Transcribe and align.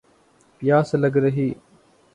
پیاس 0.61 0.93
لَگ 0.95 1.17
رہی 1.17 1.49